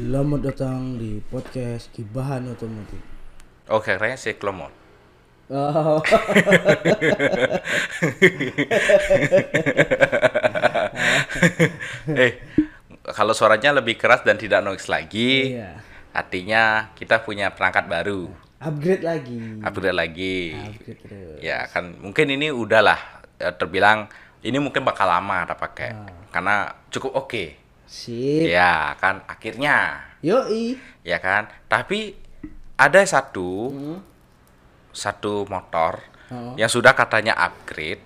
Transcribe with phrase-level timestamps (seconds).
[0.00, 3.04] Selamat datang di podcast Kibahan Otomotif.
[3.68, 4.72] Oh, kayaknya siklomot.
[5.52, 6.00] Oh,
[12.16, 12.40] eh,
[13.12, 15.84] kalau suaranya lebih keras dan tidak noise lagi, iya.
[16.16, 19.60] artinya kita punya perangkat baru, Upgrade lagi.
[19.60, 20.56] upgrade lagi.
[20.56, 21.44] Upgrade terus.
[21.44, 24.08] Ya kan, mungkin ini udahlah eh, terbilang
[24.40, 25.92] ini mungkin bakal lama kita pakai,
[26.32, 27.59] karena cukup oke.
[27.90, 28.46] Sip.
[28.46, 30.78] Ya kan, akhirnya, Yoi.
[31.02, 31.50] ya kan.
[31.66, 32.14] Tapi
[32.78, 33.98] ada satu Hmm.
[34.90, 35.98] satu motor
[36.30, 36.54] Oh.
[36.54, 37.98] yang sudah katanya upgrade,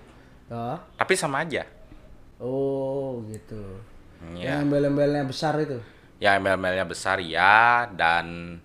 [0.48, 0.80] Oh.
[0.97, 1.69] tapi sama aja.
[2.41, 3.60] Oh, gitu.
[4.33, 4.57] Ya.
[4.57, 5.77] Yang embel-embelnya besar itu.
[6.16, 8.57] ya ML-ML-nya besar ya dan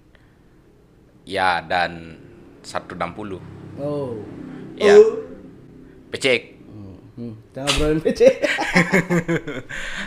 [1.27, 2.15] ya dan
[2.63, 3.43] 160
[3.75, 4.15] Oh.
[4.79, 5.19] ya Oh.
[6.07, 6.58] PCX
[7.19, 7.35] Hmm.
[7.51, 8.21] Kita ngobrolin PC.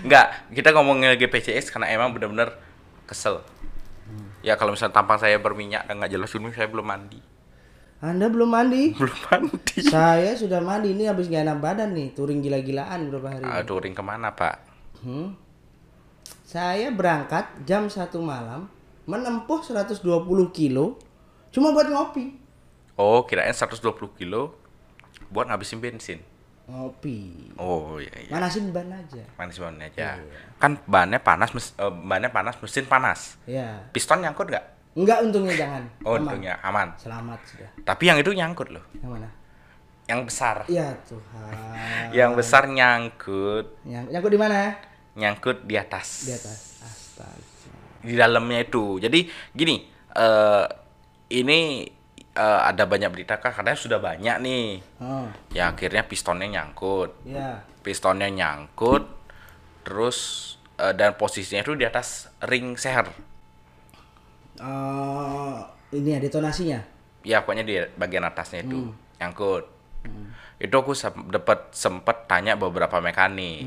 [0.00, 0.26] enggak
[0.56, 2.56] kita ngomongin lagi PCX karena emang bener-bener
[3.04, 3.44] kesel
[4.40, 7.20] ya kalau misalnya tampang saya berminyak dan nggak jelas ini saya belum mandi
[8.00, 8.90] Anda belum mandi?
[8.98, 13.44] belum mandi Saya sudah mandi ini habis gak enak badan nih, touring gila-gilaan berapa hari.
[13.44, 14.56] ah, touring ke mana pak
[14.98, 15.34] Hmm.
[16.42, 18.70] Saya berangkat jam 1 malam
[19.04, 19.98] menempuh 120
[20.50, 20.94] kilo
[21.50, 22.38] cuma buat ngopi.
[22.94, 23.82] oh kirain 120
[24.14, 24.54] kilo
[25.28, 26.22] buat ngabisin bensin
[26.62, 27.50] Ngopi.
[27.56, 29.22] oh iya iya Manasin ban aja.
[29.34, 30.14] manis banget aja
[30.56, 33.82] kan bannya panas mes, eh, bannya panas mesin panas Ya.
[33.90, 35.82] piston nyangkut nggak Enggak untungnya jangan.
[36.02, 36.22] oh Aman.
[36.22, 37.70] untungnya aman Selamat sudah.
[37.82, 39.28] tapi yang itu nyangkut loh Yang mana?
[40.04, 41.52] yang besar Ya Tuhan.
[42.12, 44.58] yang besar nyangkut Yang nyangkut di mana?
[45.12, 46.58] nyangkut di atas Di atas.
[46.78, 47.70] Astaga.
[48.00, 49.18] di dalamnya itu jadi
[49.52, 50.66] gini eh
[51.32, 51.88] ini
[52.34, 53.52] eh, ada banyak berita kak.
[53.54, 54.66] Katanya sudah banyak nih.
[54.98, 57.10] Oh, ya akhirnya pistonnya nyangkut.
[57.24, 57.64] Ya.
[57.82, 59.10] pistonnya nyangkut
[59.82, 60.18] terus
[60.78, 63.10] eh, dan posisinya itu di atas ring seher.
[64.60, 65.56] Eh,
[65.92, 66.80] ini ya detonasinya.
[67.22, 69.64] ya pokoknya di bagian atasnya itu nyangkut.
[70.58, 70.94] Itu aku
[71.30, 73.62] dapat sempet tanya beberapa mekanik.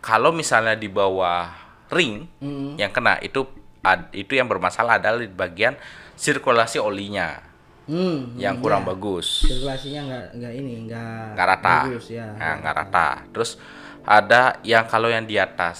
[0.00, 1.48] Kalau misalnya di bawah
[1.88, 2.76] ring Hmm.
[2.76, 3.44] yang kena itu
[3.80, 5.76] ad- itu yang bermasalah adalah di bagian
[6.16, 7.40] sirkulasi olinya
[7.82, 8.38] Hmm.
[8.38, 12.26] yang kurang bagus Sirkulasinya enggak enggak ini, enggak nggak rata bagus ya.
[12.38, 13.50] Nah, nggak rata terus
[14.02, 15.78] ada yang kalau yang di atas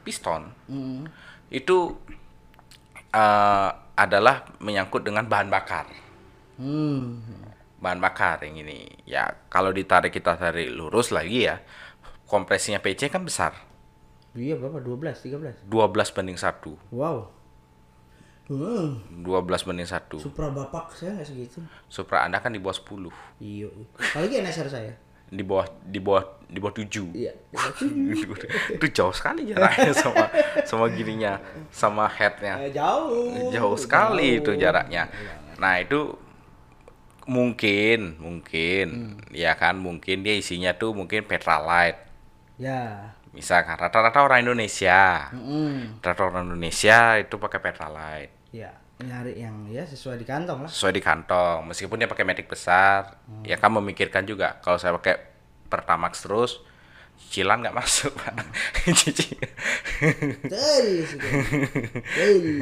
[0.00, 1.04] piston Hmm.
[1.48, 1.96] itu
[3.10, 5.84] eh, adalah menyangkut dengan bahan bakar
[6.56, 7.22] Hmm.
[7.76, 11.62] bahan bakar yang ini ya kalau ditarik kita tarik lurus lagi ya
[12.24, 13.52] kompresinya PC kan besar
[14.36, 14.78] Iya berapa?
[14.78, 15.66] 12, 13.
[15.66, 17.32] 12 banding 1 Wow.
[18.48, 18.96] Hmm.
[19.20, 21.60] 12 banding 1 Supra bapak saya nggak segitu.
[21.84, 23.68] Supra Anda kan di bawah 10 Iya.
[23.94, 24.92] Apalagi NSR saya.
[25.28, 27.32] di bawah di bawah di bawah 7 Iya.
[28.72, 30.24] itu jauh sekali jaraknya sama
[30.64, 31.36] sama gininya
[31.68, 33.52] sama headnya Eh, jauh.
[33.52, 35.04] jauh sekali itu jaraknya
[35.60, 36.16] nah itu
[37.28, 38.86] mungkin mungkin
[39.28, 42.00] ya kan mungkin dia isinya tuh mungkin petralite
[42.56, 43.12] Ya.
[43.30, 46.00] misalkan rata-rata orang Indonesia Mm-mm.
[46.00, 48.72] rata orang Indonesia itu pakai petralite Ya.
[48.98, 50.70] Nyari yang ya sesuai di kantong lah.
[50.70, 55.22] sesuai di kantong meskipun dia pakai metik besar ya kan memikirkan juga kalau saya pakai
[55.64, 56.58] pertamax terus
[57.16, 58.34] cicilan nggak masuk pak
[58.98, 59.38] Cici-
[60.40, 61.30] Tadi sudah.
[62.08, 62.54] Tadi.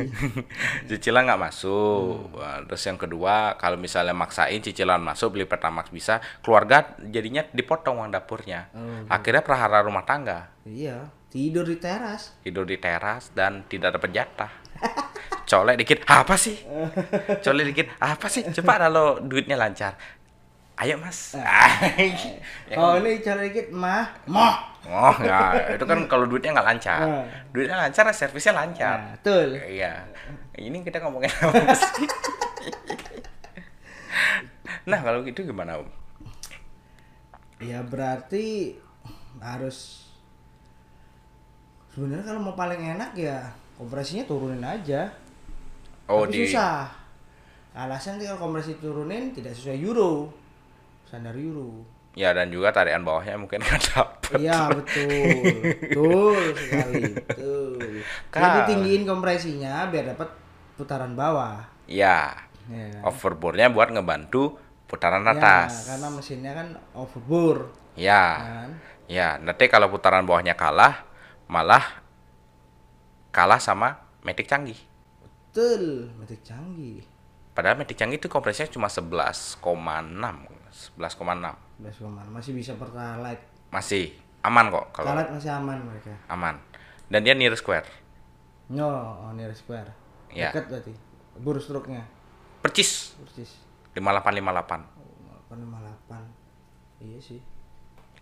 [0.87, 6.21] cicilan nggak masuk Wah, terus yang kedua kalau misalnya maksain cicilan masuk beli pertamax bisa
[6.41, 11.09] keluarga jadinya dipotong uang dapurnya Oh, akhirnya prahara rumah tangga Iya.
[11.27, 12.33] Tidur di teras.
[12.41, 14.53] tidur di teras dan tidak dapat jatah
[15.45, 16.57] colek dikit apa sih
[17.39, 19.95] colek dikit apa sih coba kalau duitnya lancar
[20.77, 22.77] ayo mas Ya?
[22.77, 24.13] Oh ini cara dikit mah.
[24.27, 24.77] Mah.
[24.85, 27.25] oh ya itu kan kalau duitnya nggak lancar Ah.
[27.51, 29.57] duitnya lancar servisnya lancar Nah, betul.
[29.63, 30.05] iya
[30.55, 32.07] ini kita ngomongin apa sih
[34.87, 35.89] nah kalau gitu gimana om
[37.57, 38.77] Ya berarti
[39.39, 40.07] harus
[41.89, 45.13] sebenarnya kalau mau paling enak ya kompresinya turunin aja.
[46.09, 46.89] oh Tapi di susah.
[47.77, 50.33] Alasan kalau kompresi turunin tidak sesuai euro.
[51.05, 51.85] Standar euro.
[52.13, 57.77] ya dan juga tarikan bawahnya mungkin nggak dapet Iya betul, betul sekali, betul.
[58.33, 58.65] Jadi Kal.
[58.65, 60.29] tinggiin kompresinya biar dapat
[60.75, 61.61] putaran bawah.
[61.85, 62.33] ya
[62.67, 63.07] Ya, kan?
[63.07, 64.59] overboardnya buat ngebantu
[64.89, 68.71] putaran Ya, atas karena mesinnya kan overbore, ya kan?
[69.07, 71.05] ya nanti kalau putaran bawahnya kalah
[71.47, 72.03] malah
[73.37, 74.81] kalah sama metik canggih
[75.53, 77.01] Betul, metik canggih.
[77.53, 81.13] Padahal metik canggih itu kompresinya cuma 11,6 11,6 11
[82.01, 83.45] koman masih bisa pertalite.
[83.69, 86.13] masih aman kok kalau Pertalite masih aman mereka.
[86.29, 86.57] aman
[87.09, 87.85] dan dia near square
[88.67, 89.95] No, oh, near square.
[90.35, 90.51] Ya.
[90.51, 90.91] Dekat berarti.
[91.39, 92.03] Bur struknya.
[92.59, 93.63] percis Persis.
[93.95, 97.07] 5858 Oh, 858.
[97.07, 97.41] Iya sih.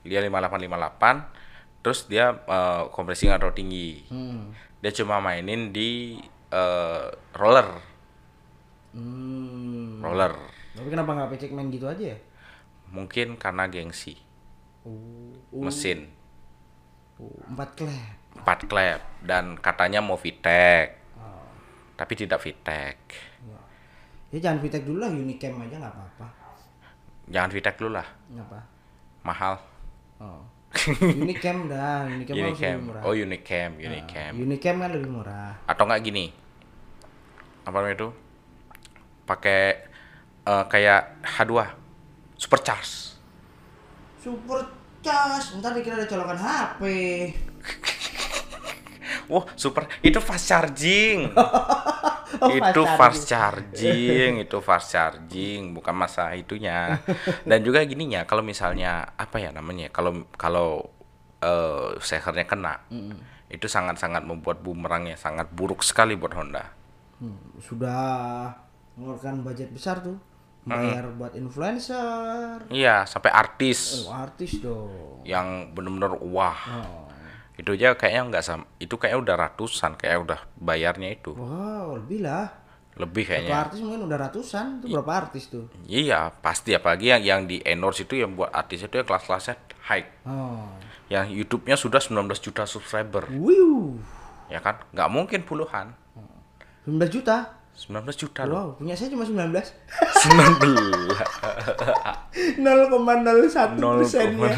[0.05, 1.54] dia 5858
[1.85, 4.51] terus dia eh, kompresi nggak terlalu tinggi Hmm.
[4.81, 6.17] dia cuma mainin di
[6.49, 7.69] eh, roller
[8.91, 9.99] Hmm.
[9.99, 10.33] roller
[10.73, 12.19] Tapi kenapa nggak pecek main gitu aja ya?
[12.87, 14.15] mungkin karena gengsi
[14.85, 16.13] Oh, mesin
[17.17, 18.15] oh, empat klep.
[18.35, 21.49] empat klep dan katanya mau VTEC Oh.
[21.95, 22.99] tapi tidak VTEC
[23.43, 23.59] Ya.
[24.31, 26.27] ya jangan Vitek dulu lah, Unicam aja nggak apa-apa.
[27.27, 28.07] jangan VTEC dulu lah
[28.37, 28.61] Apa?
[29.23, 29.55] mahal
[30.17, 30.43] Oh.
[31.01, 33.03] Unicam dah, Unicam, lebih murah.
[33.03, 35.55] oh Unicam Unicam Unicam kan lebih murah.
[35.65, 36.35] atau nggak gini
[37.63, 38.09] apa namanya itu
[39.25, 39.61] pakai
[40.45, 41.53] eh, kayak H2
[42.37, 43.17] supercharge
[44.19, 44.65] Super
[45.01, 46.81] cas, ntar dikira ada colokan HP.
[49.29, 51.29] Wah, super itu fast charging.
[52.41, 56.99] Oh, itu fast charging, itu fast charging, bukan masa itunya.
[57.49, 59.93] Dan juga gininya, kalau misalnya apa ya namanya?
[59.93, 60.89] Kalau kalau
[61.39, 62.81] eh sehernya kena,
[63.47, 66.65] itu sangat-sangat membuat bumerangnya sangat buruk sekali buat Honda.
[67.21, 68.51] Hmm, sudah
[68.97, 70.19] mengeluarkan budget besar tuh.
[70.65, 72.65] Bayar buat influencer.
[72.73, 75.21] Iya, sampai artis Oh, artis dong.
[75.21, 76.57] yang bener-bener wah.
[76.73, 77.05] Oh.
[77.55, 78.67] Itu aja kayaknya nggak sama.
[78.83, 81.39] Itu kayaknya udah ratusan, kayak udah bayarnya itu.
[81.39, 82.51] Wow, lebih lah.
[82.95, 83.55] Lebih Satu kayaknya.
[83.59, 84.67] artis mungkin udah ratusan.
[84.83, 85.67] Itu berapa artis tuh?
[85.87, 89.55] Iya, pasti apalagi yang yang di endorse itu yang buat artis itu yang kelas-kelasnya
[89.87, 90.07] high.
[90.27, 90.67] Oh.
[91.11, 93.99] Yang YouTube-nya sudah 19 juta subscriber, Wiu.
[94.49, 94.79] ya kan?
[94.95, 95.91] Nggak mungkin puluhan.
[96.87, 97.59] 19 juta.
[97.75, 98.55] 19 juta loh.
[98.55, 99.51] Wow, punya saya cuma 19.
[99.51, 99.75] 19.
[102.63, 104.55] 0,01 Nol persennya.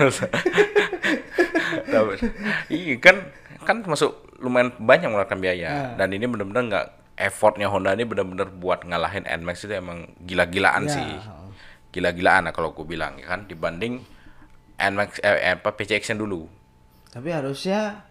[2.68, 3.16] Iya kan
[3.62, 5.92] kan masuk lumayan banyak mengeluarkan biaya Ah.
[5.96, 6.86] dan ini benar-benar nggak
[7.16, 11.08] effortnya Honda ini benar-benar buat ngalahin NMAX itu emang gila-gilaan Ya, sih
[11.90, 14.04] gila-gilaan lah kalau gue bilang ya kan dibanding
[14.76, 16.44] NMAX eh, apa PCX yang dulu
[17.08, 18.04] Tapi harusnya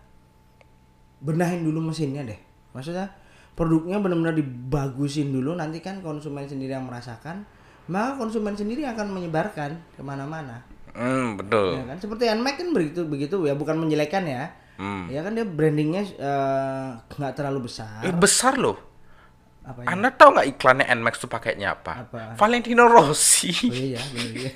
[1.21, 2.39] benahin dulu mesinnya deh.
[2.73, 3.13] Maksudnya
[3.53, 5.53] produknya benar-benar dibagusin dulu.
[5.53, 7.45] Nanti kan konsumen sendiri yang merasakan.
[7.85, 10.65] Maka konsumen sendiri akan menyebarkan ke mana-mana.
[10.95, 11.97] Hmm betul Ya kan?
[11.99, 14.43] Seperti NMAX kan begitu begitu ya, bukan menjelekan ya.
[14.75, 15.07] Hmm.
[15.07, 18.03] Ya kan dia brandingnya eh, nggak terlalu besar.
[18.03, 18.75] Eh, besar loh
[19.65, 19.97] Apa ya?
[19.97, 22.05] Anda tahu nggak iklannya NMAX tuh pakainya apa?
[22.05, 22.21] Apa?
[22.37, 23.49] Valentino Rossi.
[23.49, 24.51] Oh iya, bener iya.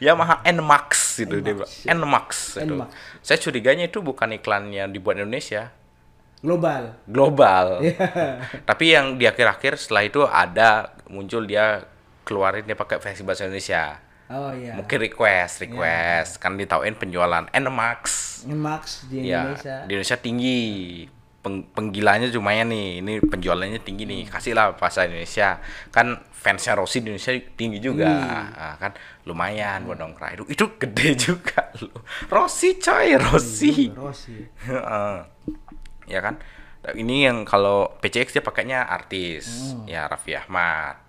[0.14, 0.90] Yamaha NMAX
[1.20, 1.70] itu dia bilang.
[1.88, 2.28] NMAX
[2.60, 2.70] itu.
[2.70, 2.90] NMAX.
[3.18, 5.74] Saya curiganya itu bukan iklan yang dibuat di Indonesia,
[6.38, 7.00] Global.
[7.08, 7.80] global.
[7.82, 7.96] Iya.
[8.68, 11.82] Tapi yang di akhir-akhir setelah itu ada muncul dia
[12.22, 13.96] keluarin dia pakai versi bahasa Indonesia.
[14.26, 14.72] Oh iya.
[14.74, 18.02] Mungkin request, request kan ditauin penjualan NMAX.
[18.44, 19.76] Max di Ya, Indonesia.
[19.84, 20.58] di Indonesia tinggi.
[21.44, 23.04] Peng- penggilanya lumayan nih.
[23.04, 24.24] Ini penjualannya tinggi nih.
[24.28, 25.60] Kasihlah bahasa Indonesia.
[25.92, 28.08] Kan fansnya Rossi di Indonesia tinggi juga.
[28.48, 30.40] Nah, kan lumayan buat dongkrak.
[30.40, 32.00] Itu itu gede juga loh.
[32.32, 33.92] Rossi coy, Rossi.
[33.92, 34.40] Rossi.
[34.64, 35.14] Heeh.
[36.16, 36.40] ya kan?
[36.84, 39.76] Ini yang kalau PCX dia pakainya artis.
[39.84, 41.00] Ya Raffi Ahmad,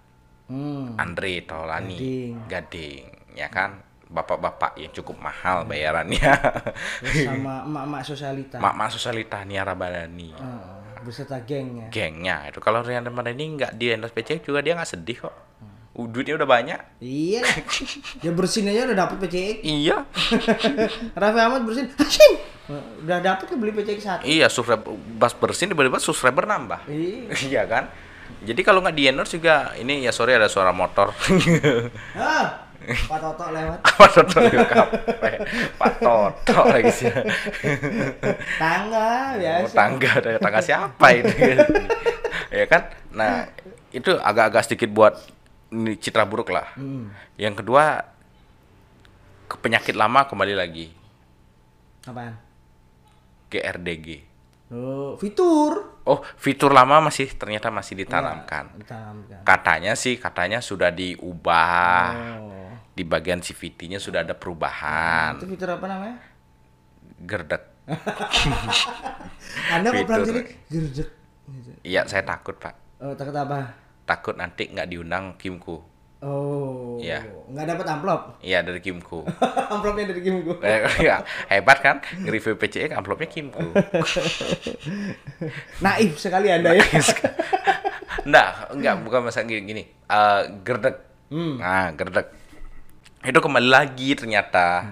[0.46, 0.94] Hmm.
[0.96, 2.34] Andre Taulani, Gading.
[2.46, 3.04] Gading,
[3.34, 3.82] ya kan?
[4.06, 6.22] Bapak-bapak yang cukup mahal bayarannya.
[7.02, 8.56] Terus sama emak-emak sosialita.
[8.62, 10.30] Mak-mak Sosialita Nia Ramadhani.
[10.38, 11.90] Oh, beserta gengnya.
[11.90, 15.36] Gengnya itu kalau Rian Ramadhani nggak di endorse PCX juga dia nggak sedih kok.
[15.98, 16.80] Uh, Duitnya udah banyak.
[17.02, 17.42] Iya.
[18.22, 19.56] Dia bersin aja udah dapet PCX.
[19.66, 19.98] Iya.
[21.22, 21.90] Raffi Ahmad bersin.
[21.98, 22.34] Hasim.
[23.06, 24.22] Udah dapet ke beli PCX satu.
[24.25, 26.86] iya, subscriber bas bersin tiba-tiba subscriber nambah.
[26.86, 27.34] Iya.
[27.50, 27.90] iya kan?
[28.46, 31.10] Jadi kalau nggak di endorse juga ini ya sorry ada suara motor.
[32.14, 32.70] Ah,
[33.10, 33.80] Pak Toto lewat.
[33.82, 34.86] Apa Toto juga
[35.75, 37.10] Pak Toto lagi sih.
[38.62, 39.74] Tangga Oh, biasa.
[39.74, 41.34] tangga ada tangga siapa ini?
[42.62, 42.82] ya kan?
[43.10, 43.50] Nah,
[43.90, 45.18] itu agak-agak sedikit buat
[45.74, 46.70] ini citra buruk lah.
[46.78, 47.10] Hmm.
[47.36, 48.06] Yang kedua
[49.46, 50.90] ke penyakit lama kembali lagi
[52.06, 52.38] Apaan?
[53.50, 54.22] GRDG.
[54.74, 56.01] Oh, fitur.
[56.10, 58.74] Oh, fitur lama masih ternyata masih ditanamkan.
[58.74, 59.39] Ya, ditanamkan.
[59.45, 62.05] Katanya sih katanya sudah diubah.
[62.41, 62.69] Oh.
[62.95, 65.38] Di bagian CVT-nya sudah ada perubahan.
[65.38, 66.17] Itu fitur apa namanya?
[67.22, 67.63] Gerdek.
[69.74, 70.25] Anda kok Fitur.
[70.25, 71.10] sini gerdek.
[71.86, 73.01] Iya, saya takut, Pak.
[73.05, 73.77] Oh, takut apa?
[74.10, 75.95] Takut nanti nggak diundang Kimku.
[76.19, 76.98] Oh.
[76.98, 77.22] Iya.
[77.51, 78.22] Nggak dapat amplop.
[78.39, 79.27] Iya, dari Kimku.
[79.74, 80.57] Amplopnya dari Kim gua.
[80.65, 82.00] Eh, ya, hebat kan?
[82.24, 83.62] Nge-review PCX amplopnya Kimku.
[85.84, 86.84] Naif sekali Anda ya.
[88.25, 89.84] Enggak, enggak, bukan masalah gini, gini.
[89.86, 90.98] Eh, gerdek.
[91.29, 91.60] Hmm.
[91.62, 92.27] Nah, gerdek.
[93.22, 94.86] Itu kembali lagi ternyata.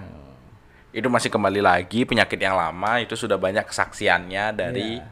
[0.94, 5.10] Itu masih kembali lagi penyakit yang lama itu sudah banyak kesaksiannya dari Iya.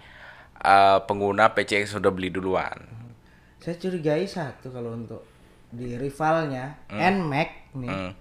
[0.63, 2.79] eh, pengguna PCX sudah beli duluan.
[3.59, 5.32] Saya curigai satu kalau untuk
[5.73, 8.13] di rivalnya Nmax nih Hmm.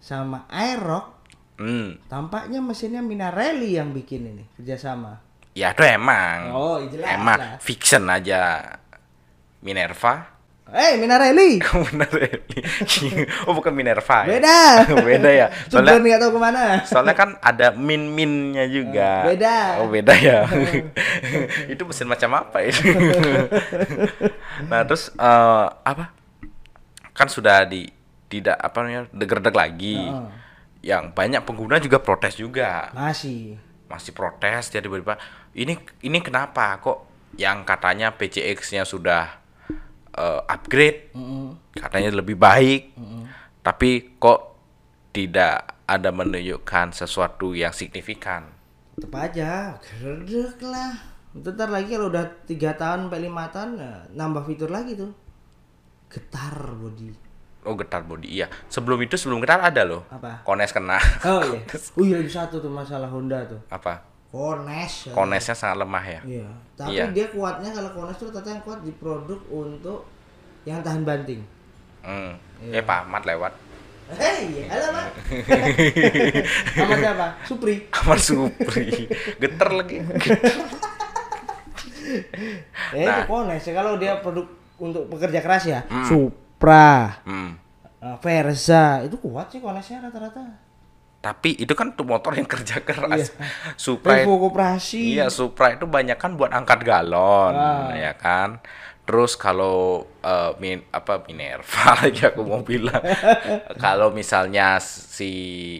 [0.00, 1.20] sama Aerox
[1.60, 2.00] Hmm.
[2.08, 5.20] tampaknya mesinnya Minarelli yang bikin ini kerjasama.
[5.52, 6.48] Ya itu emang.
[6.50, 7.54] Oh, jelas emang lah.
[7.60, 8.64] fiction aja.
[9.60, 10.32] Minerva.
[10.72, 11.60] Eh, Minarelli.
[11.92, 12.56] Minarelli.
[13.46, 14.40] oh bukan Minerva ya?
[14.40, 14.58] Beda.
[15.12, 15.46] Beda ya.
[15.68, 16.60] Soalnya nggak tahu ke mana.
[16.88, 19.28] Soalnya kan ada min-minnya juga.
[19.28, 19.56] Eh, beda.
[19.84, 20.48] Oh, beda ya.
[21.68, 22.80] itu mesin macam apa itu?
[24.72, 26.16] nah, terus eh, apa?
[27.12, 27.88] Kan sudah di
[28.28, 30.00] tidak apa namanya degerdek lagi.
[30.00, 30.28] Heeh.
[30.82, 32.90] Yang banyak pengguna juga protes juga.
[32.96, 33.60] Masih.
[33.86, 35.20] Masih protes jadi tiba
[35.52, 37.04] ini ini kenapa kok
[37.36, 39.40] yang katanya PCX-nya sudah
[40.16, 41.76] eh, upgrade Mm-mm.
[41.76, 42.92] katanya lebih baik
[43.62, 44.56] tapi kok
[45.12, 48.48] tidak ada menunjukkan sesuatu yang signifikan
[48.92, 50.92] Tetep aja, gerdek lah.
[51.32, 55.16] Ntar lagi kalau udah tiga tahun sampai lima tahun, ya, nambah fitur lagi tuh.
[56.12, 57.08] Getar body.
[57.62, 60.42] oh getar body iya sebelum itu sebelum getar ada loh Apa?
[60.42, 61.60] kones kena Oh iya.
[61.96, 63.56] Oh iya, satu tuh masalah Honda tuh.
[63.68, 65.08] apa Kones.
[65.08, 65.12] ya.
[65.12, 66.48] konesnya sangat lemah ya Iya.
[66.74, 67.04] Tapi Iya.
[67.10, 70.04] dia kuatnya kalau Kones tuh ternyata yang kuat di produk untuk
[70.64, 71.40] yang tahan banting.
[72.00, 72.32] hmm.
[72.62, 72.78] Iya.
[72.78, 73.52] eh Pak Ahmad lewat
[74.12, 75.08] Hei, halo Pak.
[76.76, 77.26] Sama siapa?
[77.44, 77.74] Supri.
[77.88, 80.02] kamar Supri getar lagi
[82.92, 83.16] Eh, Nah.
[83.16, 83.64] itu Kones.
[83.64, 84.44] Kalau dia produk
[84.82, 85.80] untuk pekerja keras ya.
[86.04, 87.50] Supra, hmm.
[88.02, 90.42] eh, Versa, itu kuat sih Konesnya rata-rata.
[91.18, 93.46] tapi itu kan tuh motor yang kerja keras Iya.
[93.78, 95.14] Supra Revo Koperasi.
[95.14, 97.94] Iya, Supra itu banyak kan buat angkat galon, Ah.
[97.94, 98.58] ya kan.
[99.02, 101.62] Terus kalau eh, min apa Minerva
[102.02, 102.98] lagi aku mau bilang,
[103.78, 105.30] kalau misalnya si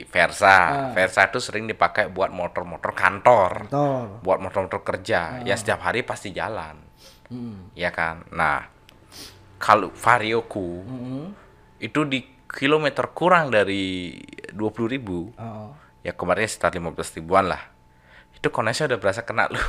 [0.06, 0.70] Versa, Ah.
[0.92, 4.22] Versa itu sering dipakai buat motor-motor kantor, Kantor.
[4.22, 6.78] buat motor-motor kerja, ya setiap hari pasti jalan,
[7.26, 7.66] Hmm.
[7.74, 8.22] ya kan.
[8.30, 8.62] Nah,
[9.62, 11.30] kalau Varioku Mm-mm.
[11.78, 12.18] itu di
[12.50, 14.18] kilometer kurang dari
[14.50, 14.58] 20.000
[14.90, 15.70] ribu, Oh.
[16.02, 17.62] ya kemarin sekitar 15 ribuan lah.
[18.34, 19.62] Itu konesnya udah berasa kena loh.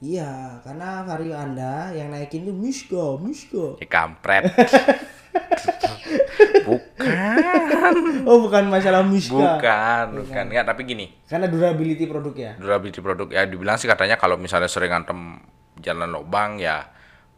[0.00, 3.76] Iya, karena vario Anda yang naikin tuh Misko, Misko.
[3.78, 4.48] Ya kampret.
[6.66, 7.94] bukan.
[8.24, 9.32] Oh, bukan masalah Miska.
[9.32, 10.44] Bukan, bukan.
[10.50, 12.56] Ya, tapi gini, Karena durability produknya.
[12.56, 15.40] durability produk ya dibilang sih katanya kalau misalnya sering ngantem
[15.80, 16.86] jalan lubang ya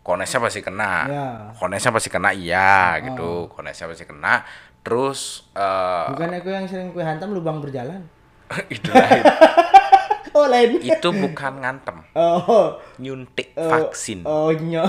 [0.06, 0.92] konesnya pasti kena.
[1.10, 1.26] Ya.
[1.58, 3.50] Konesnya pasti kena iya gitu.
[3.50, 4.46] Konesnya pasti kena.
[4.86, 8.06] Terus eh Bukan aku yang sering kue hantam lubang berjalan.
[8.70, 9.24] itu lain.
[10.36, 10.76] Oh, lain.
[10.76, 12.76] itu bukan ngantem, Oh.
[13.00, 14.20] nyuntik Oh, vaksin.
[14.20, 14.84] Oh, nyo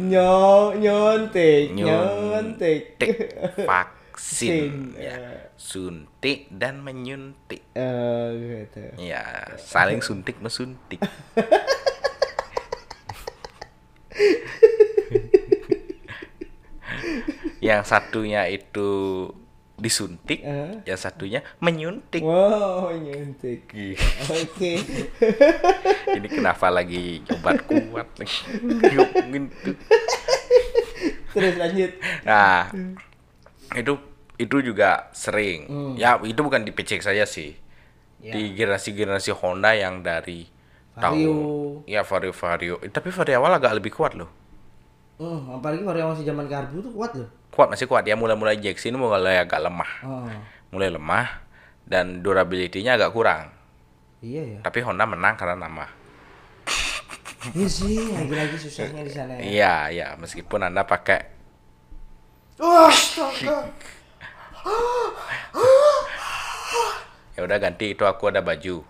[0.00, 2.96] nyo nyontek, nyontek.
[2.96, 5.12] Nyuntik Sin, vaksin ya.
[5.12, 5.52] eh.
[5.52, 7.60] Suntik dan menyuntik.
[7.76, 8.80] Eh, gitu.
[8.96, 10.96] Ya, saling suntik mesuntik.
[17.66, 18.88] yang satunya itu
[19.76, 20.80] disuntik, Eh.
[20.88, 22.22] yang satunya menyuntik.
[22.24, 22.88] Wow.
[22.94, 23.98] Ih,
[24.32, 24.72] Oke.
[26.16, 28.40] Ini kenapa lagi obat kuat lagi?
[29.60, 29.76] Tuh.
[31.36, 31.90] Terus lanjut.
[32.24, 32.72] Nah,
[33.76, 33.92] itu
[34.36, 35.68] itu juga sering.
[35.68, 35.92] Hmm.
[35.96, 37.52] Ya, itu bukan di PCX saja sih.
[38.24, 38.32] Ya.
[38.32, 40.48] Di generasi-generasi Honda yang dari
[40.96, 41.04] Vario.
[41.04, 41.28] tahun
[41.84, 42.74] ya Vario Vario.
[42.80, 44.32] Tapi Vario awal agak lebih kuat loh.
[45.16, 47.28] Hmm, apalagi vario masih zaman karbu tuh kuat loh.
[47.56, 48.04] Kuat masih kuat.
[48.04, 49.92] Ya mulai-mulai ini mulai agak lemah.
[50.04, 50.28] Oh.
[50.76, 51.40] Mulai lemah
[51.88, 53.48] dan durability-nya agak kurang.
[54.20, 54.58] Iya ya.
[54.60, 55.88] Tapi Honda menang karena nama.
[57.56, 59.40] Iya sih, lagi-lagi susahnya di sana ya.
[59.40, 61.36] Iya, iya, meskipun Anda pakai
[62.58, 63.70] astaga.
[67.36, 68.82] ya udah ganti itu aku ada baju.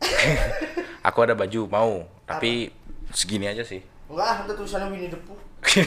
[1.08, 1.94] aku ada baju mau,
[2.24, 2.72] tapi
[3.12, 3.82] segini aja sih.
[4.08, 5.49] Enggak, ada tulisannya Winnie the Pooh.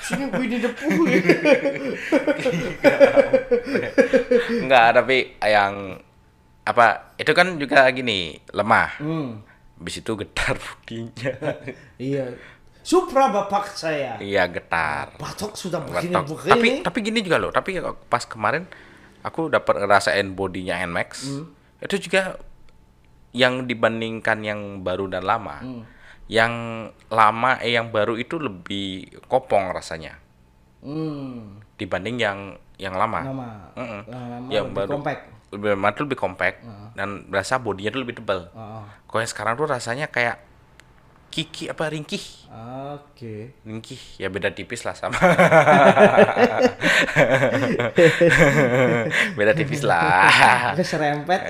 [0.00, 1.04] Sini Winnie the Pooh.
[4.64, 6.00] Enggak, tapi yang
[6.64, 7.14] apa?
[7.16, 8.90] Itu kan juga gini, lemah.
[9.00, 9.28] hmm.
[9.80, 11.32] Habis itu getar bodinya.
[11.96, 12.36] Iya.
[12.80, 14.16] Supra bapak saya.
[14.20, 15.16] iya, getar.
[15.16, 16.24] Batok sudah Getok.
[16.24, 16.52] begini-begini.
[16.52, 17.76] Tapi tapi gini juga loh, tapi
[18.08, 18.64] pas kemarin
[19.20, 21.28] aku dapat ngerasain bodinya Nmax.
[21.80, 22.36] Itu juga
[23.32, 25.60] yang dibandingkan yang baru dan lama.
[26.30, 26.52] Yang
[27.10, 28.88] lama eh yang baru itu lebih
[29.26, 30.14] kopong rasanya
[30.80, 31.58] Hmm.
[31.74, 32.38] dibanding yang
[32.78, 33.20] yang lama.
[33.20, 33.50] Lama.
[33.74, 34.00] Mm-mm.
[34.06, 35.22] Lama yang lebih baru compact.
[35.50, 36.56] lebih lama lebih compact
[36.94, 38.48] dan berasa bodinya tuh lebih tebal.
[38.54, 38.86] Oh.
[39.04, 40.38] Kalau yang sekarang tuh rasanya kayak
[41.30, 42.50] Kiki apa Ringkih
[42.90, 43.54] Oke.
[43.62, 45.14] Ringkih ya beda tipis lah sama
[49.36, 51.40] beda tipis lah Keserempet.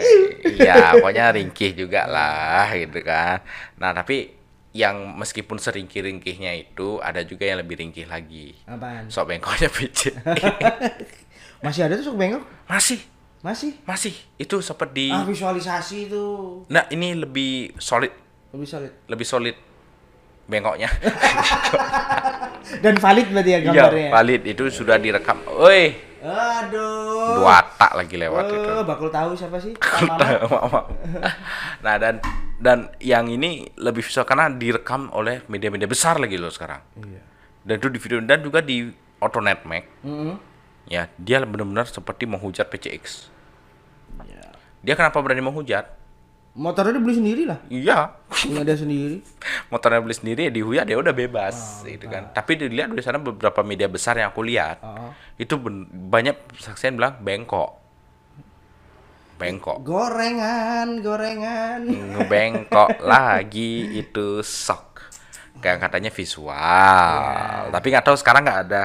[0.59, 3.41] Iya, pokoknya ringkih juga lah gitu kan.
[3.79, 4.40] Nah, tapi
[4.71, 8.55] yang meskipun seringkih-ringkihnya itu ada juga yang lebih ringkih lagi.
[8.65, 9.11] Apaan?
[9.11, 10.15] Sok bengkoknya pijit.
[11.65, 12.41] Masih ada tuh sok bengkok?
[12.65, 13.03] masih,
[13.43, 13.77] Masih.
[13.83, 14.15] masih.
[14.37, 16.25] Itu seperti Ah visualisasi itu
[16.67, 18.09] Nah, ini lebih solid,
[18.51, 18.93] lebih solid.
[19.05, 19.57] lebih solid
[20.47, 20.89] bengkoknya.
[22.85, 24.09] Dan valid berarti ya Iya, gambarnya.
[24.11, 25.43] valid itu sudah direkam.
[25.49, 27.41] Oi, Aduh.
[27.41, 28.71] dua tak lagi lewat itu.
[28.71, 29.75] Oh, bakul tahu siapa sih?
[29.75, 30.47] Mamat.
[30.47, 30.73] Maaf.
[31.85, 32.23] nah dan
[32.61, 37.23] dan yang ini lebih visual karena direkam oleh media-media besar lagi loh sekarang Iya.
[37.63, 38.85] dan itu di video dan juga di
[39.19, 40.37] Autonet Mac Mm-mm.
[40.87, 43.33] ya dia benar-benar seperti menghujat PCX
[44.23, 44.45] Iya.
[44.79, 45.97] dia kenapa berani menghujat
[46.51, 47.63] Motornya dibeli sendiri lah.
[47.67, 49.23] iya Punya dia sendiri.
[49.73, 53.63] motornya beli sendiri ya dihujat dia udah bebas gitu kan tapi dilihat di sana beberapa
[53.63, 55.15] media besar yang aku lihat Oh.
[55.39, 57.80] itu ben- banyak saksian bilang bengkok
[59.41, 61.81] bengkok Gorengan, gorengan.
[61.89, 65.01] ngebengkok lagi itu sok
[65.59, 67.13] kayak katanya visual
[67.69, 68.85] tapi nggak tahu sekarang nggak ada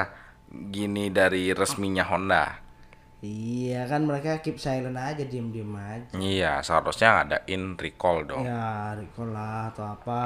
[0.71, 2.63] gini dari resminya Honda
[3.19, 6.13] Iya kan mereka keep silent aja, diem-diem aja.
[6.13, 10.23] iya seharusnya ngadain recall dong Ya, recall lah atau apa.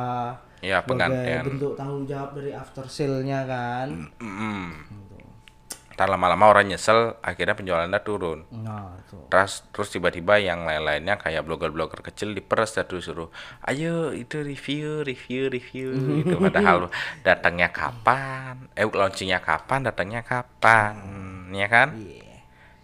[0.60, 1.48] Iya, penggantian.
[1.48, 4.12] bentuk tanggung jawab dari after sale-nya kan.
[4.20, 4.68] Mm.
[6.00, 8.48] Ntar lama-lama orang nyesel akhirnya penjualannya turun.
[8.64, 13.28] Nah, terus terus tiba-tiba yang lain-lainnya kayak blogger-blogger kecil diperes dan suruh
[13.68, 15.92] ayo itu review review review
[16.24, 16.88] itu padahal
[17.20, 18.72] datangnya kapan?
[18.80, 19.92] Eh launchingnya kapan?
[19.92, 20.96] Datangnya kapan?
[21.52, 22.00] Ya kan?
[22.00, 22.32] Iya.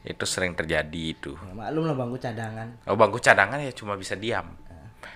[0.05, 1.39] itu sering terjadi itu.
[1.39, 2.67] Ya, maklum lah bangku cadangan.
[2.84, 4.43] oh bangku cadangan ya cuma bisa diam.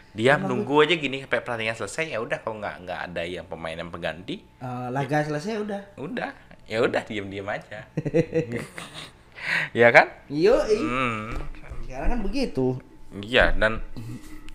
[0.09, 2.41] Diam nunggu aja gini sampai pertandingan selesai ya udah.
[2.41, 5.81] Kalau nggak nggak ada yang pemain yang pengganti Eh, laga selesai udah.
[5.99, 6.31] udah
[6.69, 7.81] ya udah diam-diam aja
[9.73, 11.33] ya kan Yo, hmm.
[11.83, 12.77] sekarang kan begitu.
[13.19, 13.81] iya dan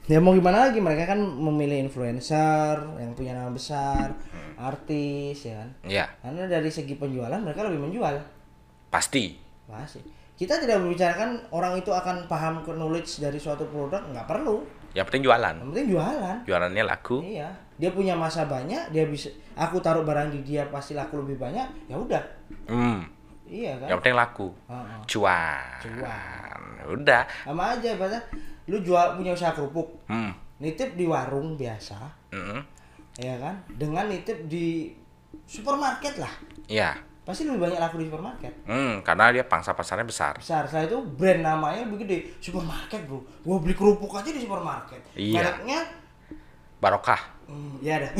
[0.04, 4.12] Ya mau gimana lagi mereka kan memilih influencer yang punya nama besar,
[4.54, 5.68] artis ya kan.
[5.82, 8.20] ya Karena dari segi penjualan mereka lebih menjual.
[8.86, 10.04] pasti Pasti.
[10.34, 14.60] Kita tidak membicarakan orang itu akan paham ke knowledge dari suatu produk, nggak perlu.
[14.92, 16.36] yang penting jualan Yang penting jualan.
[16.44, 17.48] jualannya laku Iya.
[17.74, 21.90] Dia punya masa banyak, dia bisa aku taruh barang di dia pasti laku lebih banyak,
[21.90, 22.22] ya udah.
[22.70, 23.00] hmm.
[23.44, 23.88] Iya kan?
[23.92, 24.98] yang penting laku Heeh.
[25.04, 26.60] cuan Cuan.
[26.96, 28.24] udah Sama aja ibaratnya
[28.64, 30.32] lu jual punya usaha kerupuk, hmm.
[30.64, 32.00] nitip di warung biasa,
[32.32, 32.64] Mm-mm.
[33.20, 33.60] ya kan?
[33.76, 34.88] Dengan nitip di
[35.44, 36.32] supermarket lah.
[36.64, 36.96] Iya.
[37.28, 38.52] Pasti lebih banyak laku di supermarket.
[38.64, 40.40] Hmm, karena dia pangsa pasarnya besar.
[40.40, 42.18] Besar, setelah itu brand namanya lebih gede.
[42.40, 45.04] Supermarket bro, gua beli kerupuk aja di supermarket.
[45.12, 45.44] Iya.
[45.44, 45.80] Mereknya,
[46.80, 47.33] Barokah.
[47.48, 48.08] Hmm, ya ada.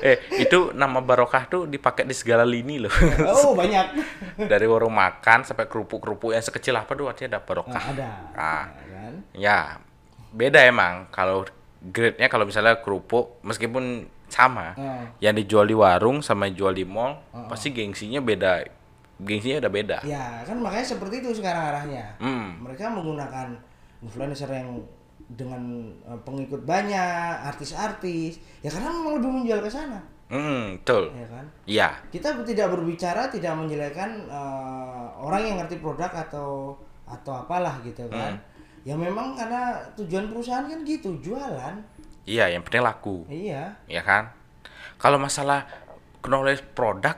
[0.00, 2.88] Eh, itu nama barokah tuh dipakai di segala lini loh.
[3.28, 4.00] oh banyak.
[4.50, 7.76] Dari warung makan sampai kerupuk-kerupuk yang sekecil apa tuh artinya ada barokah.
[7.76, 8.10] Nah, ada.
[8.32, 8.64] Ah.
[8.72, 9.14] Ya kan?
[9.36, 9.58] Ya,
[10.32, 11.44] beda emang kalau
[11.84, 15.04] grade-nya kalau misalnya kerupuk meskipun sama, Ah.
[15.20, 17.20] yang dijual di warung sama yang jual di mall
[17.52, 18.64] pasti gengsinya beda.
[19.20, 19.98] Gengsinya udah beda.
[20.08, 22.16] Ya kan makanya seperti itu sekarang arahnya.
[22.16, 22.56] Hmm.
[22.64, 23.52] Mereka menggunakan
[24.00, 24.80] influencer yang
[25.30, 25.62] dengan
[26.04, 28.42] eh, pengikut banyak, artis-artis.
[28.60, 31.10] Ya karena memang lebih menjual ke sana, Hmm, betul.
[31.14, 31.44] ya kan?
[31.66, 31.88] Iya.
[32.10, 36.74] Kita tidak berbicara tidak menjelekkan eh, orang yang ngerti produk atau
[37.06, 38.38] atau apalah gitu kan.
[38.38, 38.86] Hmm.
[38.86, 41.74] Ya memang karena tujuan perusahaan kan gitu, jualan.
[42.24, 43.26] Iya, yang penting laku.
[43.26, 43.74] Iya.
[43.90, 44.30] ya kan
[45.00, 45.64] kalau masalah
[46.22, 47.16] knowledge produk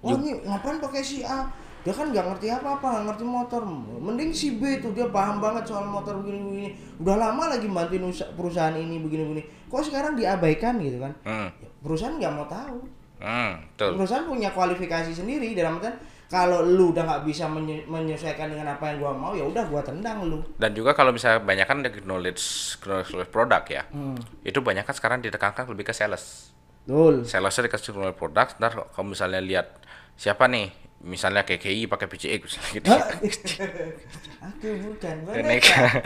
[0.00, 1.48] Wah ini ngapain pakai si A?
[1.84, 3.62] Dia kan nggak ngerti apa-apa, nggak ngerti motor.
[4.00, 6.72] Mending si B tuh dia paham banget soal motor begini-begini.
[6.96, 9.68] Udah lama lagi bantuin usa- perusahaan ini begini-begini.
[9.68, 11.12] Kok sekarang diabaikan gitu kan?
[11.22, 12.78] hmm, Ya, perusahaan nggak mau tahu.
[13.16, 18.48] hmm, betul Perusahaan punya kualifikasi sendiri dalam artian kalau lu udah nggak bisa menye- menyesuaikan
[18.48, 20.40] dengan apa yang gua mau ya udah gua tendang lu.
[20.56, 22.42] dan juga kalau misalnya banyak kan knowledge
[22.80, 24.16] knowledge produk ya Hmm.
[24.42, 26.50] itu banyak kan sekarang ditekankan lebih ke sales
[26.82, 27.22] Betul.
[27.22, 29.78] salesnya dikasih knowledge produk ntar kalau misalnya lihat
[30.14, 30.72] siapa nih
[31.04, 32.88] misalnya KKI pakai PCX gitu.
[34.40, 36.00] Aku bukan Boneka.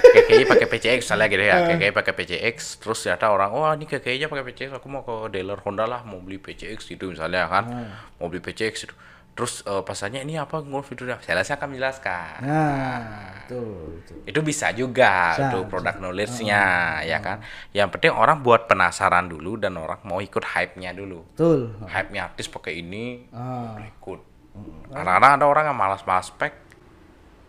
[0.00, 1.56] KKI pakai PCX misalnya gitu ya.
[1.76, 5.28] KKI pakai PCX terus ternyata orang wah ini KKI nya pakai PCX aku mau ke
[5.36, 7.92] dealer Honda lah mau beli PCX gitu misalnya kan.
[8.16, 8.96] Mau beli PCX gitu
[9.32, 14.16] terus eh, pasalnya ini apa ngurus videonya salesnya akan menjelaskan Nah, betul, betul.
[14.24, 16.62] itu bisa juga Bisa, tuh produk knowledge-nya
[17.02, 17.40] ya kan
[17.70, 21.72] yang penting orang buat penasaran dulu dan orang mau ikut hype-nya dulu Betul.
[21.82, 23.80] hype-nya artis pakai ini Ah.
[23.80, 24.20] ikut
[24.88, 26.52] kadang-kadang ada orang yang malas-malas spek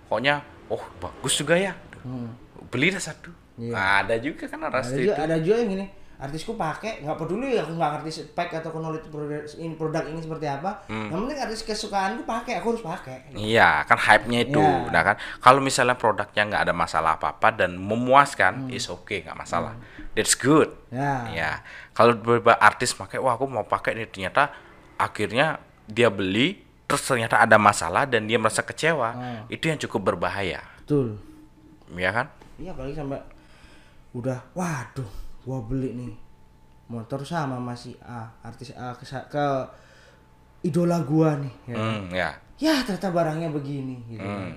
[0.06, 2.32] pokoknya oh bagus juga ya Hmm.
[2.68, 3.70] beli dah satu Iya.
[3.70, 5.20] Nah, ada juga kan ada juga itu.
[5.20, 5.88] ada juga yang gini
[6.24, 10.48] artisku pakai nggak peduli aku nggak ngerti spek atau knowledge produk ini produk ini seperti
[10.48, 11.12] apa Hmm.
[11.12, 14.64] yang penting artis kesukaanku pakai aku harus pakai Iya, kan hype-nya itu.
[14.64, 14.88] Iya.
[14.88, 17.84] Nah kan, kalau misalnya produknya nggak ada masalah apa-apa dan Hmm.
[17.92, 19.76] memuaskan, is okay, nggak masalah.
[20.16, 20.72] That's good.
[20.88, 21.52] ya Ya,
[21.92, 24.54] kalau beberapa artis pakai, wah aku mau pakai ini ternyata
[24.96, 29.42] akhirnya dia beli, terus ternyata ada masalah dan dia merasa kecewa, Hmm.
[29.50, 31.20] itu yang cukup berbahaya, betul
[31.94, 32.32] ya kan?
[32.56, 33.20] iya apalagi sampai
[34.14, 35.10] udah waduh
[35.44, 36.14] gua beli nih
[36.92, 39.46] motor sama masih A artis A ke, ke
[40.64, 41.76] idola gua nih ya.
[41.76, 42.30] Hmm, ya.
[42.60, 44.56] ya ternyata barangnya begini gitu Hmm.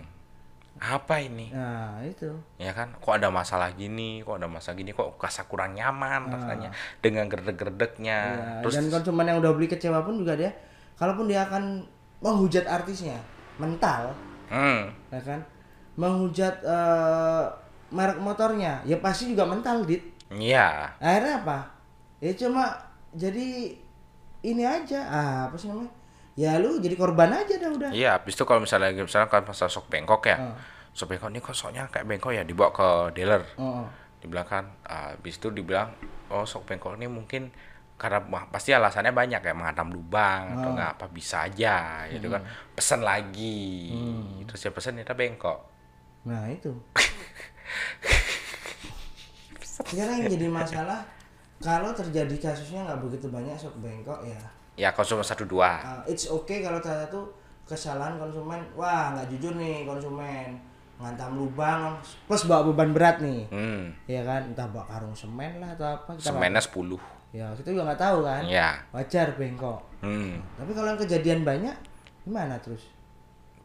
[0.77, 1.49] Apa ini?
[1.57, 2.29] nah itu
[2.61, 6.69] Ya kan, kok ada masalah gini, kok ada masalah gini, kok rasa kurang nyaman rasanya
[7.01, 8.19] dengan gerdek-gerdeknya.
[8.21, 8.37] Ah.
[8.37, 10.53] Ya, Terus dan konsumen yang udah beli kecewa pun juga dia
[11.01, 11.85] kalaupun dia akan
[12.25, 13.21] menghujat artisnya
[13.61, 14.13] mental
[14.49, 15.41] hmm, ya kan
[15.97, 17.45] menghujat eh,
[17.93, 20.97] merek motornya ya pasti juga mental dit iya.
[20.99, 21.59] akhirnya apa
[22.19, 22.65] ya cuma
[23.13, 23.77] jadi
[24.43, 25.93] ini aja ah, apa sih namanya
[26.37, 29.57] ya lu jadi korban aja dah udah Iya, habis itu kalau misalnya misalnya kan pas
[29.57, 30.37] sok bengkok ya.
[30.37, 30.57] Ah.
[30.93, 33.41] Sok bengkok ini kok soknya kayak bengkok ya dibawa ke dealer.
[33.57, 33.89] oh, oh.
[34.21, 35.89] Dibilang kan ah, habis itu dibilang
[36.29, 37.49] oh sok bengkok ini mungkin
[37.97, 38.21] karena
[38.53, 40.75] pasti alasannya banyak ya menghantam lubang atau Ah.
[40.77, 42.45] nggak apa bisa aja gitu kan.
[42.45, 42.77] Hmm.
[42.77, 43.89] Pesan lagi.
[44.45, 45.59] Terus ya pesan ternyata bengkok.
[46.27, 46.75] nah itu
[49.87, 51.01] sekarang yang jadi masalah
[51.57, 54.41] kalau terjadi kasusnya nggak begitu banyak sok bengkok ya
[54.77, 55.81] Ya konsumen satu dua.
[55.81, 57.25] uh, it's okay kalau ternyata tuh
[57.65, 60.53] kesalahan konsumen wah nggak jujur nih konsumen
[60.97, 63.89] ngantam lubang plus bawa beban berat nih Hmm.
[64.05, 67.01] ya kan entah bawa karung semen lah atau apa kita Semennya 10.
[67.31, 68.71] ya kita juga nggak tahu kan Iya.
[68.91, 70.41] wajar bengkok Hmm.
[70.55, 71.77] tapi kalau yang kejadian banyak
[72.23, 72.93] gimana terus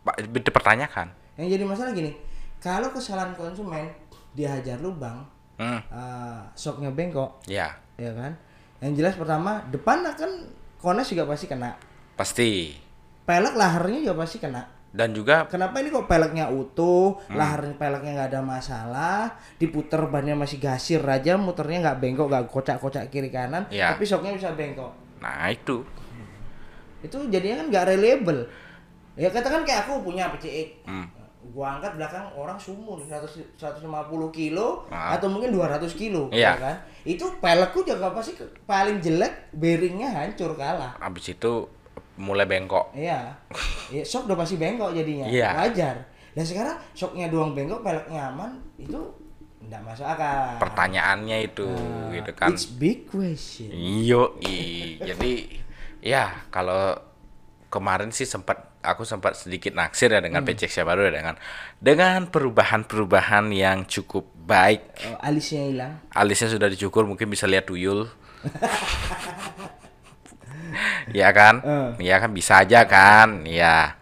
[0.01, 1.07] Pak dipertanyakan.
[1.35, 2.15] yang jadi masalah gini
[2.57, 3.87] kalau kesalahan konsumen
[4.31, 5.23] dihajar lubang
[5.61, 5.77] Hmm.
[5.87, 8.33] uh, soknya bengkok Ya, ya kan
[8.81, 11.77] yang jelas pertama depan akan kones juga pasti kena
[12.17, 12.73] pasti.
[13.21, 17.39] pelek laharnya juga pasti kena Dan juga Kenapa ini kok peleknya utuh, Hmm.
[17.39, 19.21] lahar peleknya nggak ada masalah,
[19.55, 23.95] diputer bannya masih gasir aja, muternya nggak bengkok, nggak kocak-kocak kiri kanan, Iya.
[23.95, 24.91] tapi soknya bisa bengkok.
[25.23, 25.79] nah itu.
[26.99, 28.41] Itu jadinya kan nggak reliable.
[29.15, 31.07] Ya katakan kayak aku punya PCX, Hmm.
[31.51, 33.83] Gua angkat belakang orang sumu nih 100, 150
[34.29, 35.13] kilo Ah.
[35.13, 36.55] atau mungkin 200 kilo, Iya.
[36.55, 36.75] ya kan?
[37.03, 40.95] Itu pelekku juga pasti ke- paling jelek, bearingnya hancur kalah.
[40.97, 41.67] Habis itu
[42.17, 42.91] mulai bengkok.
[42.93, 43.35] Iya.
[43.91, 45.27] Ya, sok udah pasti bengkok jadinya.
[45.27, 45.51] Iya.
[45.53, 45.99] Wajar.
[46.31, 48.95] Dan sekarang soknya doang bengkok, peleknya aman, itu
[49.59, 50.55] enggak masuk akal.
[50.57, 52.49] Pertanyaannya itu Nah, gitu kan.
[52.49, 53.67] It's big question.
[53.67, 54.39] Iyo,
[54.97, 55.59] jadi
[55.99, 56.95] ya kalau
[57.67, 60.29] kemarin sih sempat aku sempat sedikit naksir ya Hmm.
[60.29, 61.35] dengan PCX baru ya dengan
[61.77, 64.81] dengan perubahan-perubahan yang cukup baik.
[65.07, 65.93] Oh, alisnya hilang.
[66.11, 68.09] Alisnya sudah dicukur mungkin bisa lihat tuyul.
[71.11, 71.61] ya kan?
[71.61, 72.11] Eh.
[72.11, 73.43] Ya kan bisa aja kan?
[73.45, 73.97] Ya.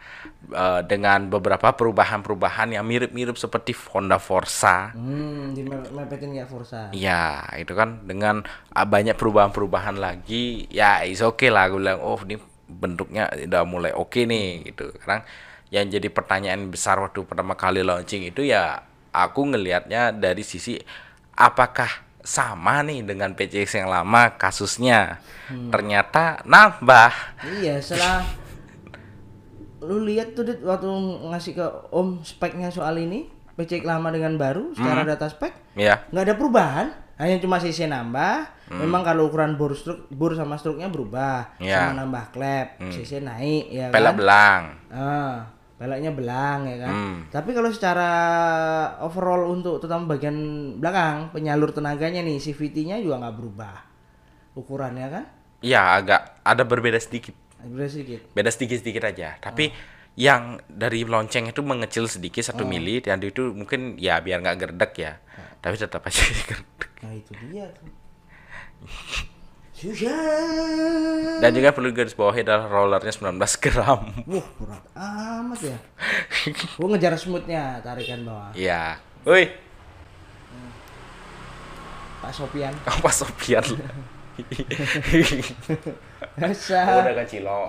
[0.89, 4.89] Dengan beberapa perubahan-perubahan yang mirip-mirip seperti Honda Forza.
[4.97, 6.89] Hmm, dimepetin ya Forza.
[6.89, 8.41] Ya, itu kan dengan
[8.73, 11.69] ah, banyak perubahan-perubahan lagi, ya is oke lah.
[11.69, 14.93] Aku bilang, oh ini bentuknya udah mulai oke nih, gitu.
[15.01, 15.25] Sekarang
[15.73, 20.77] yang jadi pertanyaan besar waktu pertama kali launching itu ya, aku ngelihatnya dari sisi
[21.33, 21.89] apakah
[22.21, 25.17] sama nih dengan PCX yang lama kasusnya.
[25.49, 27.11] Ternyata nambah.
[27.57, 28.21] Iya, setelah
[29.79, 30.85] lu lihat tuh Dit, waktu
[31.31, 35.09] ngasih ke Om speknya soal ini, PCX lama dengan baru secara Hmm.
[35.09, 36.87] data spek Ya, nggak ada perubahan
[37.19, 41.67] hanya cuma CC nambah memang kalau ukuran bor struk bor sama struknya berubah Hmm.
[41.67, 41.77] Ya.
[41.83, 44.63] sama nambah klep CC naik ya pelek kan belang.
[44.87, 45.35] ah
[45.75, 47.17] peleknya belang ya kan Hmm.
[47.27, 48.09] tapi kalau secara
[48.99, 50.35] overall untuk terutama bagian
[50.75, 53.75] belakang penyalur tenaganya nih CVT-nya juga nggak berubah
[54.53, 55.25] ukurannya kan
[55.59, 57.35] Ya, agak ada berbeda sedikit.
[57.59, 59.75] berbeda sedikit beda sedikit-sedikit aja tapi Ah.
[60.15, 62.67] yang dari lonceng itu mengecil sedikit satu Oh.
[62.67, 65.13] mili dan itu mungkin ya biar nggak gerdek ya.
[65.59, 67.87] Tapi tetap aja gerdek nah itu dia tuh.
[69.79, 74.11] Susah dan juga perlu garis bawahi adalah rollernya 19 gram.
[74.27, 75.77] Wah berat amat ya.
[76.75, 78.51] Gua ngejar smoothnya tarikan bawah.
[78.55, 79.47] Ya woi.
[82.19, 82.75] Pak Sopian.
[82.91, 83.63] Apa Sofian
[86.39, 86.79] Biasa.
[86.83, 87.59] oh udah kan cilo.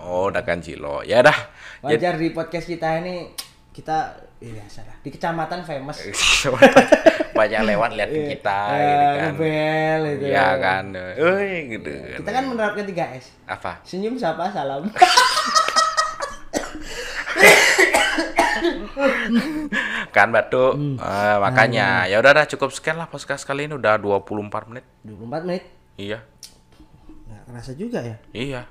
[0.00, 1.04] Oh udah kan cilo.
[1.04, 1.36] Ya dah.
[1.84, 3.32] Wajar di podcast kita ini
[3.72, 6.00] kita ya biasa lah di kecamatan famous.
[7.38, 10.24] banyak lewat liatin kita Ya, gitu kan ngebel itu.
[10.26, 10.84] ya kan
[11.16, 12.18] Oi, gitu kan.
[12.18, 13.26] Kita kan menerapkan 3 S.
[13.46, 14.82] apa Senyum, sapa, salam.
[20.10, 24.24] kan batu Eh, makanya ya udah dah cukup sekian lah podcast kali ini udah 24
[24.68, 25.62] menit 24 menit.
[25.96, 26.18] iya
[27.24, 28.16] Nggak kerasa juga ya.
[28.32, 28.62] iya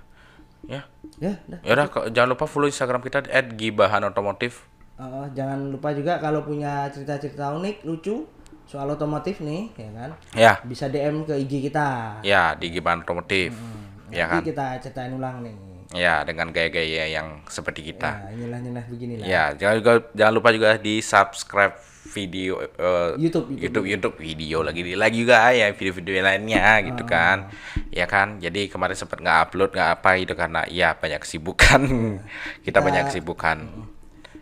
[0.63, 0.81] ya
[1.17, 1.59] Ya, dah.
[1.61, 6.89] ya udah jangan lupa follow instagram kita @gibahan otomotif Oh, jangan lupa juga kalau punya
[6.89, 8.25] cerita-cerita unik, lucu
[8.67, 10.09] soal otomotif nih, ya kan?
[10.33, 12.19] ya Bisa DM ke IG kita.
[12.21, 13.55] ya di gibahan otomotif
[14.07, 15.55] ya kan Nanti kita ceritain ulang nih.
[15.89, 19.23] ya dengan gaya-gaya yang seperti kita Nah, inilah inilah beginilah.
[19.23, 21.75] Ya, jangan juga jangan lupa juga di subscribe
[22.07, 23.59] video eh, YouTube, YouTube.
[23.59, 27.51] YouTube YouTube video lagi lagi juga ya video-video lainnya gitu kan.
[27.87, 28.39] Ya kan.
[28.39, 31.81] Jadi kemarin sempat nggak upload nggak apa itu karena ya banyak kesibukan.
[32.65, 33.57] Kita banyak kesibukan.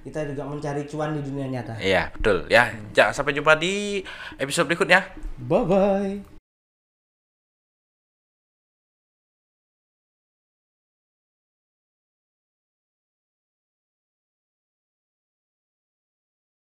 [0.05, 1.81] Kita juga mencari cuan di dunia nyata.
[1.81, 2.45] Iya, betul.
[2.45, 4.05] Ya, jangan sampai jumpa di
[4.37, 5.01] episode berikutnya.
[5.41, 6.34] Bye bye.